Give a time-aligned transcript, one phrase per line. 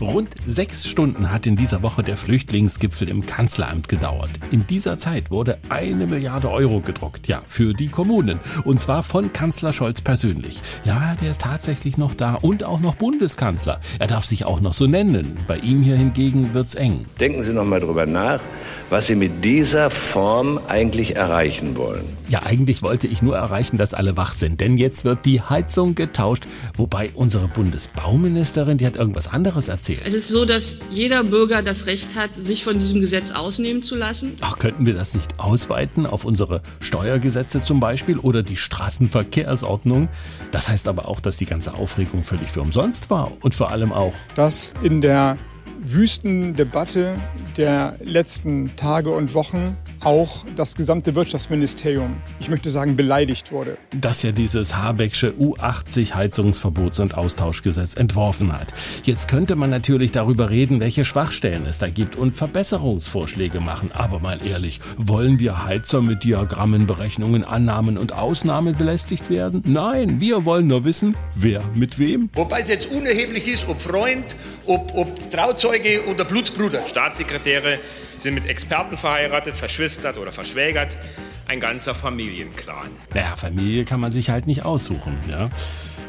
[0.00, 4.30] Rund sechs Stunden hat in dieser Woche der Flüchtlingsgipfel im Kanzleramt gedauert.
[4.52, 8.38] In dieser Zeit wurde eine Milliarde Euro gedruckt, ja, für die Kommunen.
[8.64, 10.60] Und zwar von Kanzler Scholz persönlich.
[10.84, 13.80] Ja, der ist tatsächlich noch da und auch noch Bundeskanzler.
[13.98, 15.40] Er darf sich auch noch so nennen.
[15.48, 17.06] Bei ihm hier hingegen wird's eng.
[17.18, 18.40] Denken Sie noch mal drüber nach,
[18.90, 22.04] was Sie mit dieser Form eigentlich erreichen wollen.
[22.28, 25.94] Ja, eigentlich wollte ich nur erreichen, dass alle wach sind, denn jetzt wird die Heizung
[25.94, 26.46] getauscht,
[26.76, 29.87] wobei unsere Bundesbauministerin, die hat irgendwas anderes erzählt.
[30.04, 33.94] Es ist so, dass jeder Bürger das Recht hat, sich von diesem Gesetz ausnehmen zu
[33.94, 34.34] lassen.
[34.40, 40.08] Ach, könnten wir das nicht ausweiten auf unsere Steuergesetze zum Beispiel oder die Straßenverkehrsordnung?
[40.50, 43.92] Das heißt aber auch, dass die ganze Aufregung völlig für umsonst war und vor allem
[43.92, 45.38] auch, dass in der
[45.80, 47.18] Wüstendebatte
[47.56, 53.78] der letzten Tage und Wochen auch das gesamte Wirtschaftsministerium, ich möchte sagen, beleidigt wurde.
[53.96, 58.72] dass ja dieses Habecksche U80 Heizungsverbots- und Austauschgesetz entworfen hat.
[59.04, 63.90] Jetzt könnte man natürlich darüber reden, welche Schwachstellen es da gibt und Verbesserungsvorschläge machen.
[63.92, 69.62] Aber mal ehrlich, wollen wir Heizer mit Diagrammen, Berechnungen, Annahmen und Ausnahmen belästigt werden?
[69.66, 72.30] Nein, wir wollen nur wissen, wer mit wem.
[72.34, 76.80] Wobei es jetzt unerheblich ist, ob Freund, ob, ob Trauzeuge oder Blutsbruder.
[76.86, 77.78] Staatssekretäre
[78.18, 79.56] sind mit Experten verheiratet,
[79.88, 80.96] verschwistert oder verschwägert.
[81.48, 82.90] Ein ganzer Familienclan.
[83.14, 85.48] Naja, Familie kann man sich halt nicht aussuchen, ja.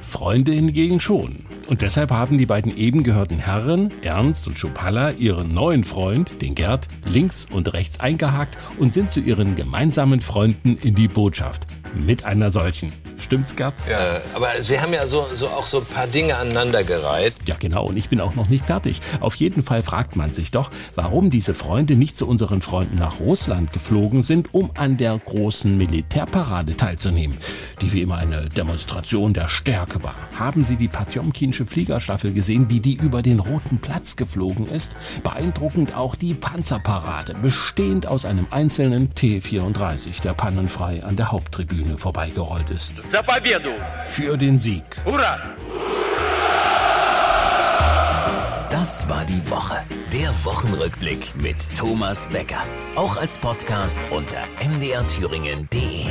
[0.00, 1.46] Freunde hingegen schon.
[1.68, 6.54] Und deshalb haben die beiden eben gehörten Herren, Ernst und Schupalla, ihren neuen Freund, den
[6.54, 11.66] Gerd, links und rechts eingehakt und sind zu ihren gemeinsamen Freunden in die Botschaft.
[11.94, 12.92] Mit einer solchen.
[13.18, 13.74] Stimmt's, Gerd?
[13.88, 17.34] Ja, aber Sie haben ja so, so auch so ein paar Dinge aneinandergereiht.
[17.46, 19.00] Ja, genau, und ich bin auch noch nicht fertig.
[19.20, 23.20] Auf jeden Fall fragt man sich doch, warum diese Freunde nicht zu unseren Freunden nach
[23.20, 27.38] Russland geflogen sind, um an der großen Militärparade teilzunehmen,
[27.80, 30.14] die wie immer eine Demonstration der Stärke war.
[30.38, 34.94] Haben Sie die Potjomkinsche Fliegerstaffel gesehen, wie die über den Roten Platz geflogen ist?
[35.22, 42.70] Beeindruckend auch die Panzerparade, bestehend aus einem einzelnen T-34, der pannenfrei an der Haupttribüne vorbeigerollt
[42.70, 43.05] ist.
[44.02, 44.84] Für den Sieg.
[45.04, 45.38] Hurra!
[48.68, 49.76] Das war die Woche.
[50.12, 52.62] Der Wochenrückblick mit Thomas Becker.
[52.96, 56.06] Auch als Podcast unter mdrthüringen.de.